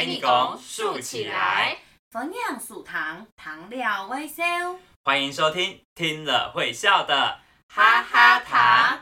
[0.00, 1.76] 给你拱竖起来，
[2.10, 4.42] 分享数糖，糖料微笑。
[5.04, 8.99] 欢迎收听，听了会笑的哈哈糖，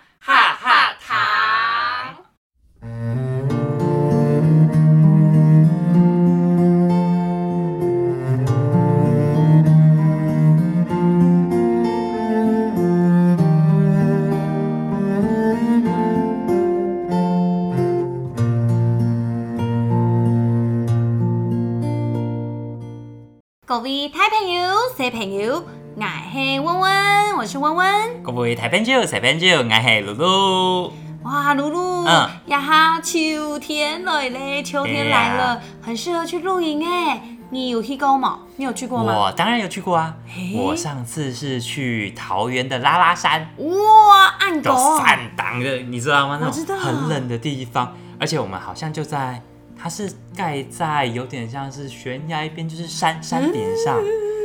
[24.08, 25.62] 各位大朋友、小朋友，
[25.98, 28.22] 我是温温，我是温温。
[28.22, 30.92] 各位台朋友、小朋友，我是露露。
[31.24, 37.20] 哇，露露，嗯呀哈，秋天来嘞，秋天来了，很适合去露营哎。
[37.50, 38.38] 你有去过吗？
[38.56, 39.14] 你有去过吗？
[39.14, 40.14] 我当然有去过啊，
[40.56, 46.40] 我上次是去桃园的拉拉山，哇，暗有狗，山挡的，你知道吗？
[46.42, 49.42] 我知道很冷的地方，而且我们好像就在，
[49.80, 53.96] 它是盖在有点像是悬崖边，就是山山顶上。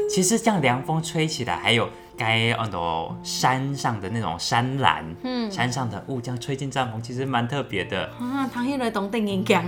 [0.09, 5.49] 其实这样凉风吹起来，还有该那种山上的那种山岚，嗯。
[5.49, 8.05] 山上的雾这样吹进帐篷，其实蛮特别的。
[8.19, 9.63] 啊，唐迄个东顶演讲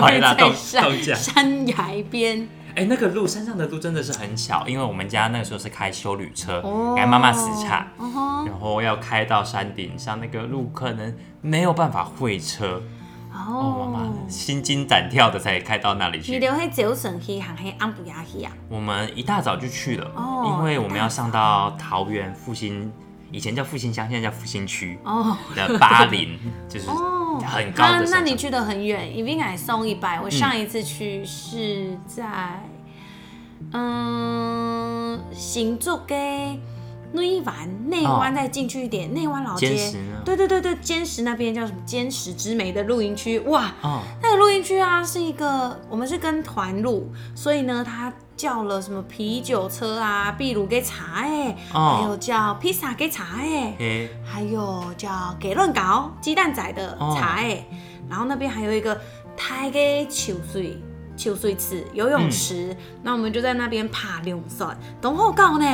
[0.00, 1.76] 买啦冻在山山崖
[2.10, 6.94] 边，哎、那个路山上的路真的是很小，因为我们家那个时候是开修旅车，哦。
[6.96, 7.86] 给妈妈死叉，
[8.46, 12.82] 然后要开到山顶上，那个路可能没有办法会车，
[13.32, 16.38] 哦，妈妈心惊胆跳的才开到那里去你去。
[16.40, 18.52] 留迄早晨去，还迄安布亚去啊？
[18.68, 22.90] 我们一大早就去了，哦因为我们要上到桃园复兴，
[23.30, 28.20] 以前叫复兴乡，现在叫复兴区哦的巴林，就是 哦，很高的那那。
[28.22, 30.20] 你去的很远，一定还送一百。
[30.20, 32.62] 我上一次去是在，
[33.72, 35.98] 嗯，新竹
[37.12, 39.76] 的内湾，内湾再进去一点，内湾老街。
[40.24, 51.98] 对对对对，坚石那边叫什么坚石之美的露营区，哇，哦，那个露营区啊，是一个我们是跟团露，所以呢，他叫了什么啤酒车啊、秘鲁给茶哎，哦。
[51.98, 57.64] 还有叫披萨给茶哎，嘿，还有叫给乱搞鸡蛋仔的茶哎，
[58.08, 59.00] 然后那边还有一个
[59.36, 60.76] 台给秋水
[61.16, 65.66] 秋水池游泳池，那、我们就在那边爬泳伞，懂好高呢。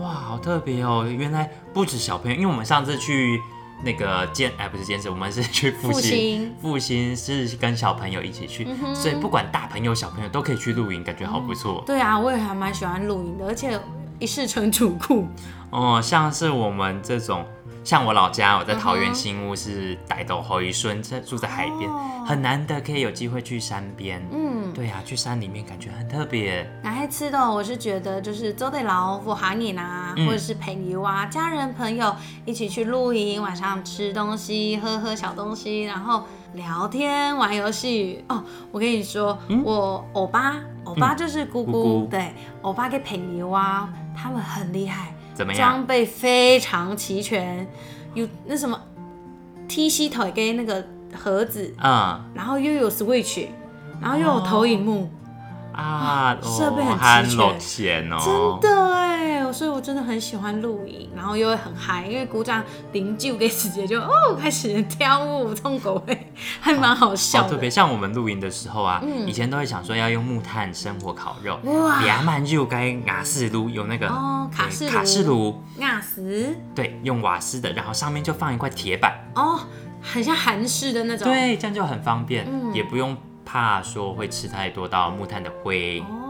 [0.00, 1.06] 哇，好特别哦！
[1.08, 3.40] 原来不止小朋友，因为我们上次去
[3.82, 11.82] 那个健，哎，不是健身，我们是去复复兴兴，复兴是跟小朋友一起去，嗯所以不管大朋友小朋友都可以去露营，感觉好不错。
[11.86, 13.78] 对啊，我也还蛮喜欢露营的，而且
[14.18, 15.26] 一试成主顾。
[15.70, 17.44] 哦，像是我们这种，
[17.88, 24.22] 像我老家，我在桃园新屋是傣斗后一顺，在住在海边，哦很难得可以有机会去山边。
[24.30, 26.70] 嗯，对啊，去山里面感觉很特别。
[26.82, 38.22] 然后吃的，我是觉得就是周队劳夫行业啊，嗯或者是朋友啊、家人朋友一起去露营，晚上吃东西、喝喝小东西，然后聊天、玩游戏。
[38.28, 45.70] 哦，我跟你说，我欧巴，欧巴就是姑姑，嗯姑姑对，欧巴跟朋友啊，他们很厉害，怎么样？
[45.70, 47.64] 装备非常齐全，
[48.12, 48.76] 有那什么
[49.68, 50.84] T C 腿跟那个
[51.16, 52.20] 盒子，嗯。
[52.34, 53.46] 然后又有 Switch，
[54.02, 55.08] 然后又有投影幕。
[55.72, 57.36] 啊，设备很齐
[57.84, 58.10] 全。
[58.12, 59.07] 哦，真的哎，
[59.52, 66.26] 所以我真的很喜欢露营，然后又会很嗨，因为鼓掌零就给直接就哦开始跳舞痛狗会，
[66.60, 67.50] 还蛮好笑的。
[67.50, 79.60] 特别，像我们露营的时候啊，嗯以前都会想说要用木炭生火烤肉，哇亚曼就该瓦斯炉有那个哦卡式卡式炉，亚斯对，用瓦斯的，然后上面就放一块铁板，哦，
[80.02, 81.26] 很像韩式的那种。
[81.28, 86.00] 对，这样就很方便，嗯也不用怕说会吃太多到木炭的灰。
[86.00, 86.27] 哦，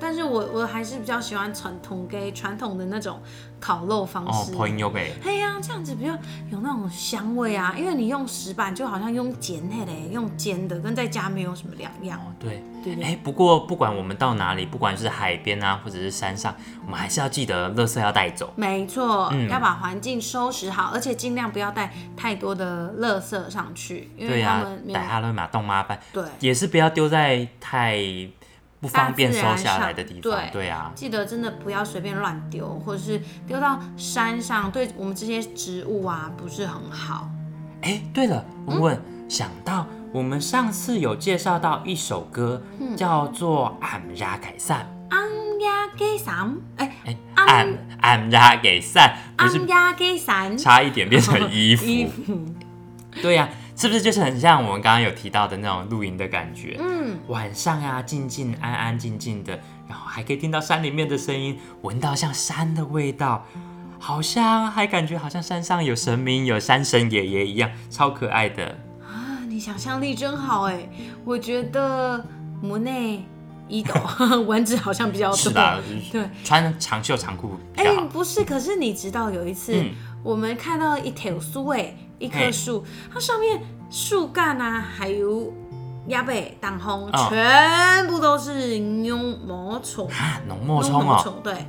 [0.00, 3.20] 但是我我还是比较喜欢传统给传统的那种
[3.60, 4.52] 烤肉方哦式。
[4.52, 6.12] ，point 油给，哎呀，这样子比较
[6.50, 12.18] 有那种香味啊，因为你用石板就好像用煎的嘞，用煎的跟在家没有什么两样。
[12.18, 16.54] 哦，对，对对哎，不过不管我们到哪里，不管是海边啊，或者是山上，
[16.86, 18.52] 我们还是要记得垃圾要带走。
[18.56, 27.98] 没错，嗯要把环境收拾好，而且尽量不要带太多的垃圾上去，因为他们，带哈伦马动麻烦，对也是不要丢在太
[28.80, 30.22] 不方便收下来的地方。
[30.22, 37.28] 对对啊，记得真的不要随便乱丢，或者是丢到山上，对我们这些植物啊不是很好。
[37.82, 44.80] 哎，对了，文文、想到我们上次有介绍到一首歌，嗯叫做《俺家改善》。
[45.14, 45.28] 俺
[45.60, 46.86] 家给伞，哎》。
[47.06, 51.84] 哎，俺俺俺拉给散，不是安呀给伞，差一点变成 衣服。
[51.84, 52.38] 衣服，
[53.22, 53.48] 对呀、
[53.80, 56.76] 是不是就是很像我们刚刚有提到的那种露营的感觉？
[56.78, 63.46] 嗯，晚上啊，静静安安静静的，然后还可以听到山里面的声音，闻到像山的味道，
[63.98, 68.66] 好像还感觉好像山上有神明，有山神爷爷一样，超可爱的。
[69.02, 70.86] 啊，你想象力真好哎！
[71.24, 72.22] 我觉得
[72.60, 73.24] 摩内
[73.66, 73.94] 一斗
[74.46, 75.36] 蚊子好像比较多。
[75.38, 75.82] 是的，
[76.12, 77.96] 对，穿长袖长裤比哎。
[78.12, 79.90] 不是，可是你知道有一次、嗯
[80.22, 82.52] 我们看到一条苏，哎，一棵嘿。
[82.52, 85.52] 树，它上面树干啊，还有
[86.06, 87.26] 亚北挡风，哦。
[87.28, 90.06] 全部都是蛹毛虫。
[90.08, 91.66] 啊，浓墨蛹虫哦，虫对，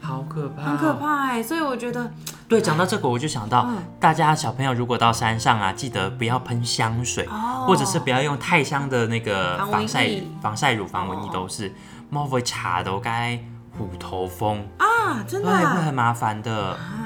[0.00, 0.94] 好可怕，很可。
[0.94, 2.10] 怕哎，所以我觉得
[2.48, 7.66] 对，讲到这个，我就想到嗯，大家小朋友如果到山上啊，记得不要喷香水，哦。
[7.68, 10.24] 或者是不要用太香的那个防蚊防晒液。
[10.40, 11.72] 防晒乳、防蚊液哦都是，
[12.08, 13.38] 莫会查都该
[13.78, 16.70] 虎头蜂，啊，真对，的会很啊，麻烦的。
[16.72, 16.99] 啊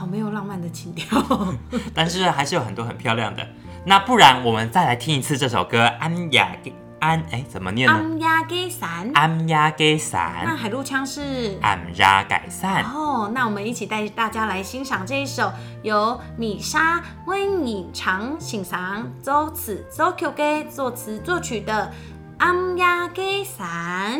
[0.00, 1.22] 好没有浪漫的情调。
[1.94, 3.46] 但是还是有很多很漂亮的。
[3.84, 6.56] 那不然我们再来听一次这首歌，安雅
[7.00, 7.92] 安哎怎么念呢？
[7.92, 11.58] 安雅给伞，安雅给那，海陆腔是。
[11.60, 12.82] 安雅改善。
[12.84, 15.52] 哦，那我们一起带大家来欣赏这一首
[15.82, 21.92] 由米莎温颖长欣赏周词作曲给作词作曲的
[22.42, 24.18] 《安雅给伞》。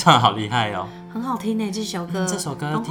[0.00, 2.24] 唱的好厉害哦，很好听呢这首歌。
[2.26, 2.82] 这首歌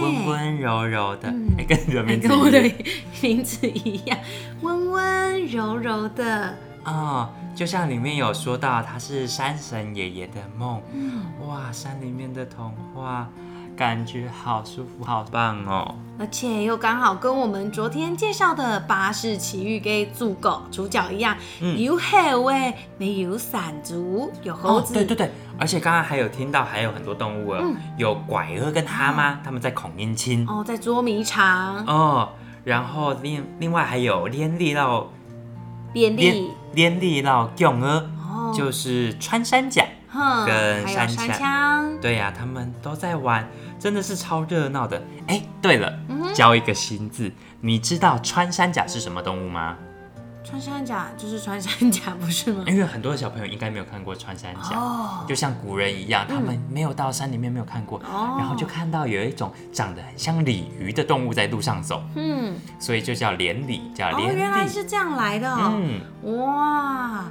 [0.00, 1.48] 温温柔柔的，嗯。
[1.58, 2.78] 哎，跟你的名字跟我的一样
[3.20, 4.16] 名字一样，
[4.60, 6.56] 温温柔柔的。
[6.84, 11.24] 哦，就像里面有说到，它是山神爷爷的梦，嗯。
[11.48, 13.28] 哇，山里面的童话，
[13.76, 15.94] 感觉好舒服，好棒哦。
[16.16, 21.76] 而且又刚好跟我们昨天介绍的《巴士奇遇》给主狗主角一样，嗯。
[21.80, 27.74] 有黑尾，没有伞族，有猴哦，子，对对对，而且刚刚还有听到还有很多动物哦，嗯。
[27.96, 30.46] 有拐鹅跟蛤蟆，他们在孔音亲。
[30.48, 32.28] 哦，在捉迷藏，哦，
[32.62, 35.08] 然后另另外还有连力到
[35.92, 39.84] 便利，连力到囧儿，哦，就是穿山甲。
[40.16, 43.44] 哼，跟山枪，对呀、他们都在玩，
[43.78, 45.02] 真的是超热闹的。
[45.26, 49.76] 哎，对了，嗯教一个新字，你知道穿山甲是什么动物吗？
[50.46, 52.64] 穿山甲就是穿山甲，不是吗？
[52.66, 64.68] 因为很多的小朋友应该没有看过穿山甲，哦，就像古人一样，他们没有到山里面没有看过，哦然后就看到有一种长得很像鲤鱼的动物在路上走，嗯，所以就叫连鲤，叫哦，连原来。
[64.68, 66.00] 是这样来的哦，嗯，
[66.42, 67.24] 哇，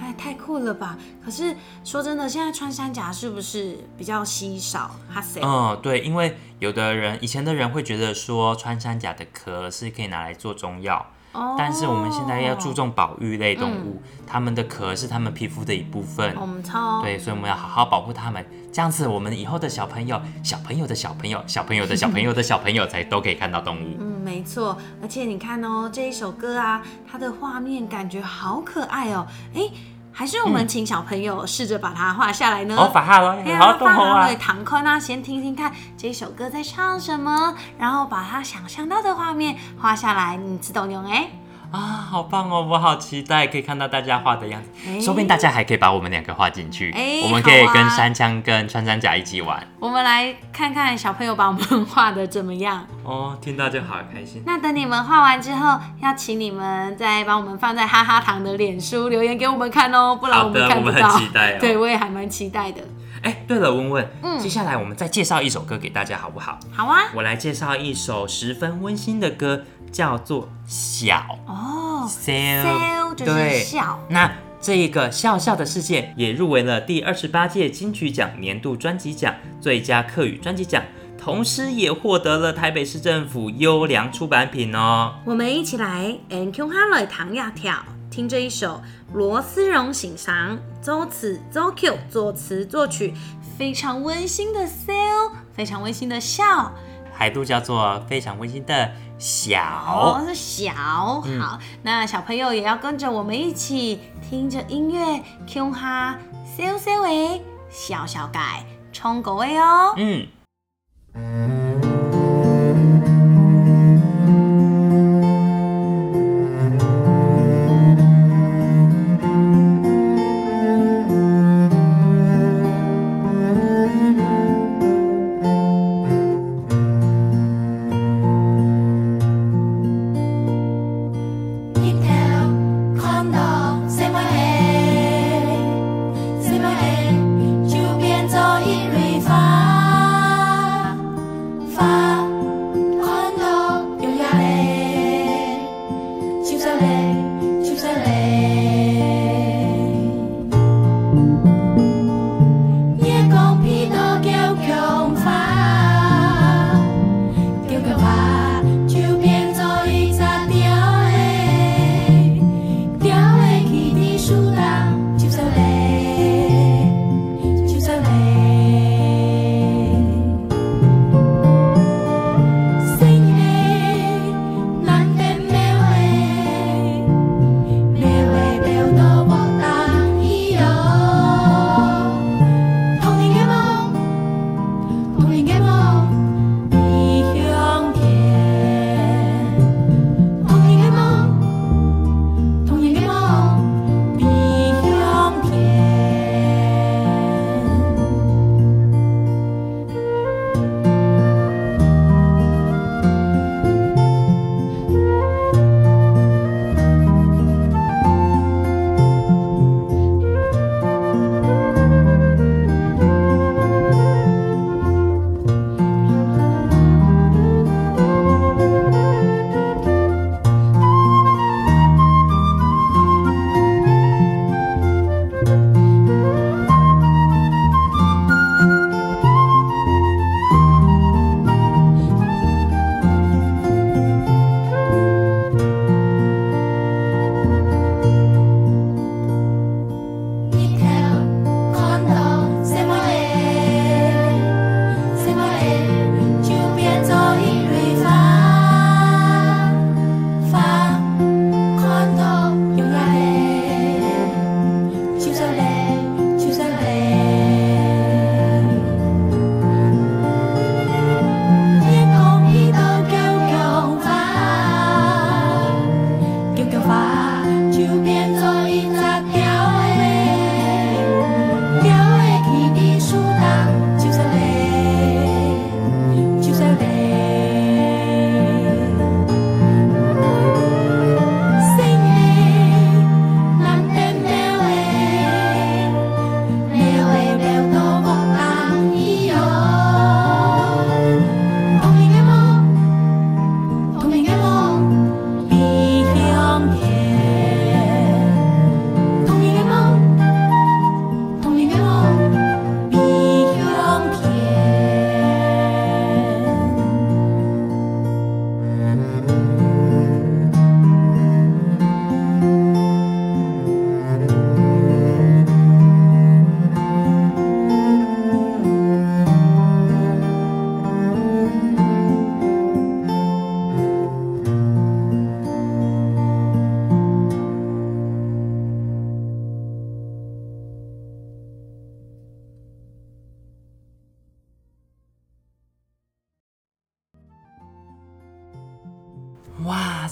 [0.00, 0.96] 哎太酷了吧！
[1.22, 1.54] 可是
[1.84, 4.96] 说真的，现在穿山甲是不是比较稀少？
[5.12, 16.34] 哈塞，嗯，对，因为有的人以前的人会觉得说穿山甲的壳是可以拿来做中药，哦但是我们现在要注重保育类动物，它们的壳是它们皮肤的一部分。
[16.40, 23.96] 我们超对，所以我们要好好保护它们，这样子我们以后的小朋友、小朋友的小朋友、小朋友的小朋友的小朋友才都可以看到动物。
[24.00, 29.26] 嗯，没错，而且你看哦，这一首歌啊，它的画面感觉好可爱哦。
[29.54, 29.62] 哎，
[30.12, 32.76] 还是我们请小朋友试着把它画下来呢？
[32.76, 34.36] 哦，法哈罗，哎呀，好动放啊对！
[34.36, 41.30] 唐坤啊，先听听看这首歌在唱什么，然后把他想象到的画面画下来，你自动用哎？
[41.70, 41.78] 啊，
[42.10, 42.66] 好棒哦！
[42.68, 49.64] 我好期待可以看到大家画的样子，哎说不定大家还可以把我们两个画进去，哎我们可以跟山枪跟穿山甲一起玩。
[49.78, 52.84] 我们来看看小朋友把我们画的怎么样。
[53.04, 54.42] 哦，听到就好开心。
[54.44, 61.08] 那等你们画完之后，要请你们再把我们放在哈哈糖的脸书留言给我们看哦，不然我们看不到。
[61.08, 62.80] 很期待哦对，我也还蛮期待的。
[63.22, 66.58] 哎，对了，温温，嗯接下来我们再介绍一首歌给大家，好不好？
[66.72, 67.02] 好啊。
[67.14, 72.62] 我来介绍一首十分温馨的歌，叫做《小哦 Sail》。
[72.64, 73.98] ，sell 就是对笑。
[74.08, 80.82] 那这一个笑笑的世界也入围了第二十八届金曲奖年度专辑奖、最佳客语专辑奖，
[81.18, 85.14] 同时也获得了台北市政府优良出版品哦。
[85.24, 87.74] 我们一起来 N Q 哈瑞唐亚跳，
[88.10, 88.82] 听这一首
[89.14, 93.14] 罗思荣欣赏，周词周 Q 作词作曲，
[93.56, 96.74] 非常温馨的 sell，非常温馨的笑。
[97.12, 99.60] 海度叫做非常温馨的小。
[99.86, 106.18] 哦，是小、好，那小朋友也要跟着我们一起听着音乐 Q 哈
[106.56, 109.94] sell sell 诶，小小改冲狗位哦。
[109.96, 110.26] 嗯。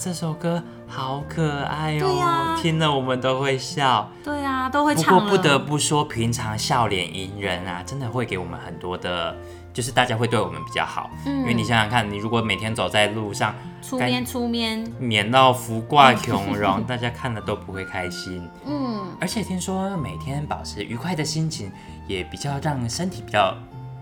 [0.01, 4.09] 这首歌好可爱哦，听了我们都会笑。
[4.23, 5.27] 对啊，都会唱不。
[5.27, 9.35] 过不得不说，平常笑脸迎人啊，真的会给我们很多的，
[9.73, 11.09] 就是大家会对我们比较好。
[11.25, 18.47] 嗯因为你想想看，你如果每天走在路上，出面出面，免到福挂穷容， 大家看了都不会开心。
[18.65, 21.69] 嗯，而且听说每天保持愉快的心情，
[22.07, 23.53] 也比较让身体比较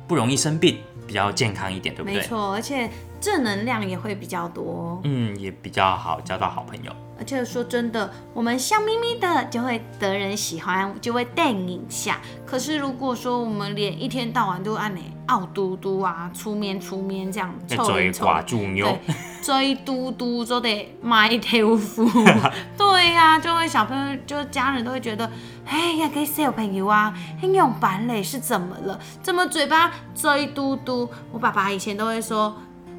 [0.08, 2.20] 不容易生病，比较健康一点，对不对？
[2.20, 5.01] 没错，而且正能量也会比较多。
[5.03, 6.91] 嗯，也比较好交到好朋友。
[7.19, 12.19] 而且说真的，我们笑眯眯的就会得人喜欢，就会带影下。
[12.45, 22.08] 可是如果说我们连一天到晚都按呢傲嘟嘟啊、出面出面这样在嘴寡住妞对，，追嘟嘟都得买豆腐。
[22.77, 25.27] 对呀、就会小朋友就家人都会觉得，
[25.65, 28.99] 哎呀，给小朋友啊，很用板嘞是怎么了？
[29.23, 31.10] 怎么嘴巴追嘟嘟？
[31.32, 32.56] 我爸爸以前都会说。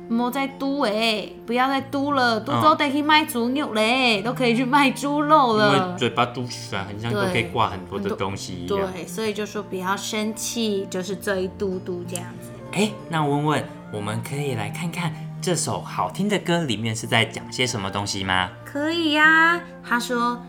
[0.09, 5.99] 莫再嘟哎，不要再嘟了，嘟之后得去卖猪肉嘞，都可以去卖猪肉因了为。
[5.99, 8.91] 嘴巴嘟起来，很像都可以挂很多的东西一样。
[8.93, 12.51] 对，所以就说不要生气，就是这一嘟嘟这样子。
[12.73, 18.51] 哎，那问问，我们可以来看看这首好听的歌里面是在讲些什么东西吗？
[18.65, 20.43] 可以呀、他说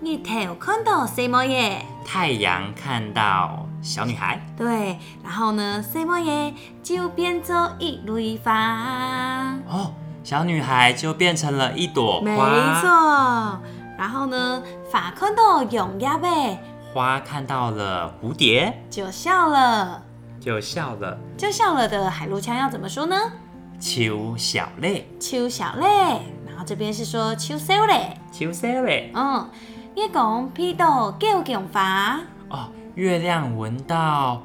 [0.00, 1.84] 你头看到什么耶？
[2.04, 9.56] 太阳看到小女孩，对，然后呢，什么耶就变作一朵花。
[9.68, 9.92] 哦，
[10.24, 12.80] 小女孩就变成了一朵没花。
[12.80, 13.60] 错。
[13.96, 16.58] 然后呢，法看到永鸭呗，
[16.92, 20.02] 花看到了蝴蝶，就笑了。
[20.40, 21.18] 就笑了。
[21.36, 23.16] 就笑了的海陆腔要怎么说呢？
[23.80, 25.86] 秋小泪，秋小泪，
[26.46, 28.16] 然后这边是说秋小泪。
[28.32, 29.12] 秋小泪。
[29.14, 29.48] 嗯，
[29.94, 32.20] 一讲批到叫强花，哦，
[32.98, 34.42] 月亮闻到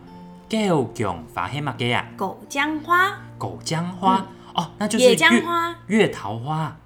[0.48, 4.24] 狗迥发黑马给啊，狗姜花，狗姜花。
[4.54, 5.76] 哦，那就是野姜月花。
[5.88, 6.78] 月桃花，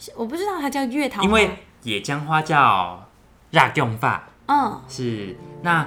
[0.00, 3.08] 是我不知道它叫月桃花，因为野姜花叫
[3.52, 4.20] 辣迥发。
[4.46, 5.86] 嗯，是那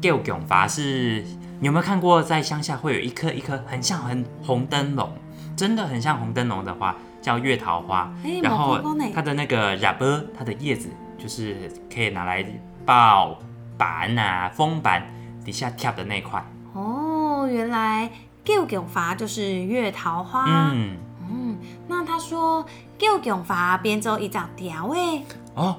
[0.00, 1.24] 吊迥伐是
[1.60, 5.12] 你有没有看过在乡下会有一颗一颗很像很红灯笼，
[5.56, 8.80] 真的很像红灯笼的花叫月桃花，哎然后
[9.14, 12.44] 它的那个芽波，它的叶子就是可以拿来
[12.84, 13.38] 抱
[13.80, 15.02] 板啊风板
[15.42, 18.10] 底下跳的那块，哦，原来
[18.44, 20.44] 叫强花就是月桃花。
[20.46, 20.98] 嗯。
[21.32, 21.56] 嗯，
[21.88, 22.62] 那他说
[22.98, 25.76] 叫强花变做一只条诶，哦，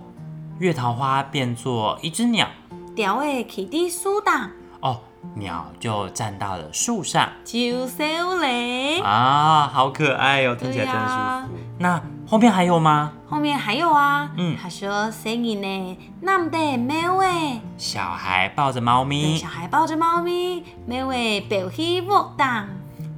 [0.57, 2.47] 月桃花变作一只鸟。
[2.95, 4.99] 条诶起伫树档，哦，
[5.35, 7.29] 鸟就站到了树上。
[7.45, 8.99] 就收嘞。
[9.01, 11.59] 啊，好可爱哦，听起来真舒服。
[11.77, 13.11] 那后面还有吗？
[13.27, 22.69] 后面还有啊，嗯他说声音呢，那得猫诶，小孩抱着猫对，咪小，孩抱着猫咪，猫诶表起舞档，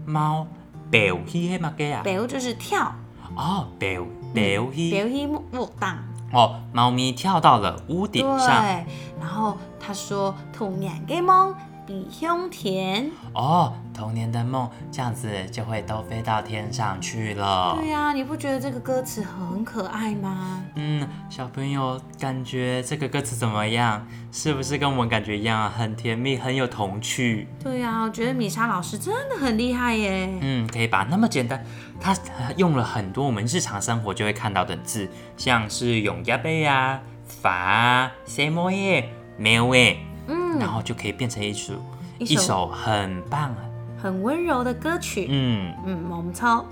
[0.08, 0.47] 猫
[0.89, 2.02] 表起黑嘛给啊？
[2.02, 2.91] 表就是跳，
[3.36, 5.99] 哦，表表起表起舞档。
[6.32, 8.63] 哦，猫咪跳到了屋顶上。
[8.63, 8.84] 对，
[9.21, 11.54] 然后他说兔年的梦
[11.86, 13.10] 比胸甜。
[13.34, 17.89] 哦，童年的梦这样子就会都飞到天上去了对。
[17.89, 20.63] 呀、你不觉得这个歌词很可爱吗？
[20.76, 24.06] 嗯，小朋友感觉这个歌词怎么样？
[24.32, 27.48] 是不是跟我们感觉一样，很甜蜜，很有童趣？
[27.63, 30.30] 对呀、我觉得米莎老师真的很厉害耶。
[30.41, 31.63] 嗯，可以把那么简单，
[32.00, 41.73] 他呃用了很多我们日常生活就会看到的字，像是永压杯啊、法啊、什么耶、没有耶，然嗯，后就可以变成一首
[42.19, 43.53] 一首很棒。
[44.01, 45.27] 很温柔的歌曲。
[45.29, 46.65] 嗯，嗯，萌超。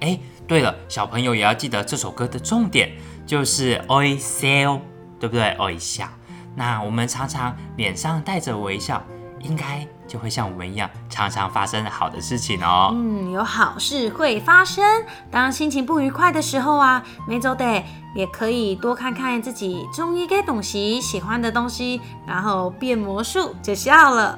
[0.00, 2.90] 哎，对了，小朋友也要记得这首歌的重点
[3.26, 4.80] 就是 “oi sell”，，
[5.18, 6.08] 对不对？？oi 笑。
[6.56, 9.02] 那我们常常脸上带着微笑，
[9.40, 12.90] 应该就会像我们一样，常常发生好的事情哦。
[12.92, 14.84] 嗯，有好事会发生。
[15.30, 17.84] 当心情不愉快的时候啊，每周得
[18.16, 24.36] 也可以多看看自己中意的东西、喜欢的东西，然后变魔术就笑了。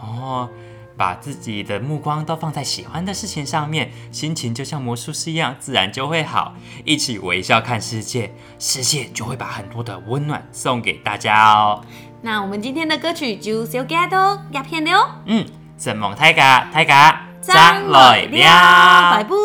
[0.00, 0.48] 哦，
[0.96, 6.54] 把自己的目光都放在喜欢的事情上面，心情就像魔术师一样，自然就会好。
[6.84, 11.84] 一起微笑看世界，世界就会把很多的温暖送给大家哦。
[12.24, 14.16] 那我们今天的歌曲就小家都
[14.52, 19.36] 鸦片了哦，嗯，怎么太嘎太嘎，张来了，拜拜，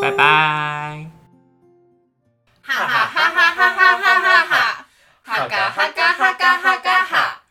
[0.00, 1.10] 拜拜。
[2.62, 4.86] 哈哈哈哈哈哈哈哈哈，
[5.22, 7.42] 哈嘎哈嘎哈嘎哈嘎哈，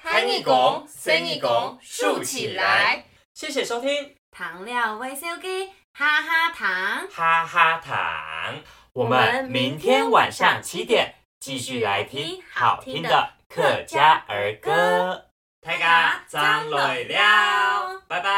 [0.00, 3.06] 弹一拱，伸一拱，竖起来。
[3.34, 6.68] 谢谢收听，糖料微笑给哈哈糖。
[7.12, 8.62] 哈哈糖。
[8.92, 15.24] 我们明天晚上七点继续来听好听的客家儿歌，
[15.60, 18.30] 大家张来了，拜拜，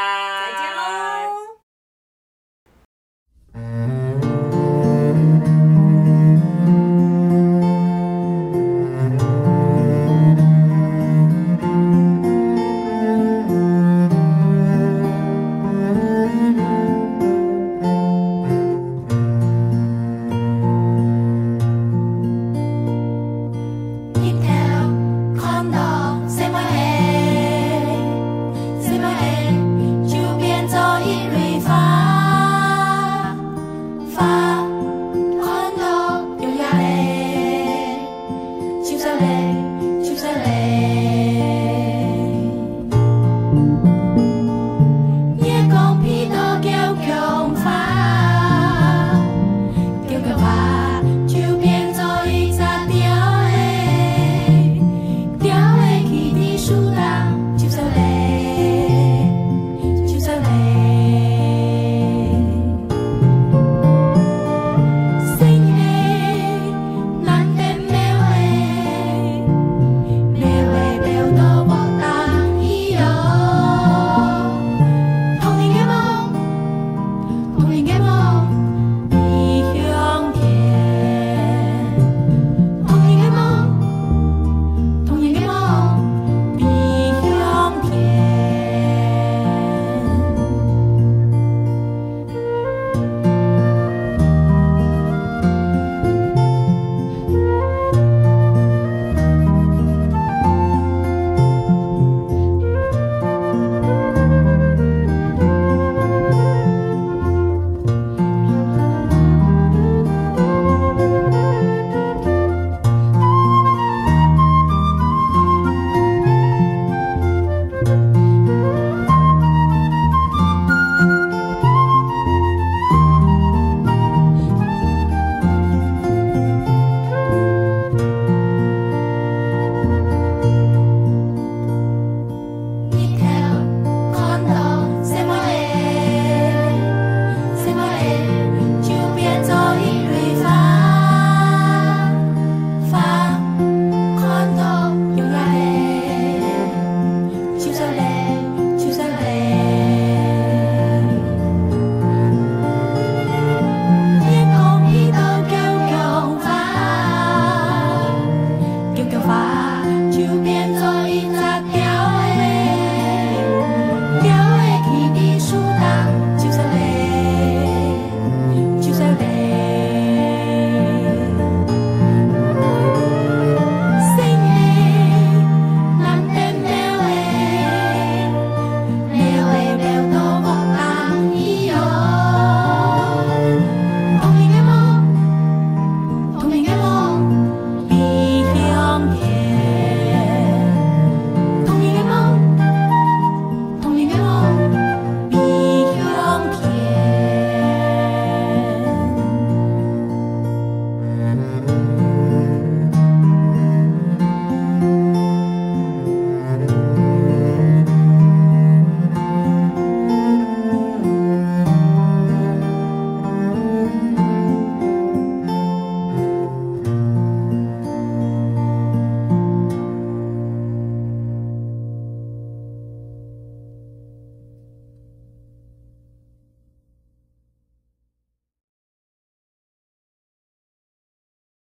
[0.51, 1.12] 再见喽。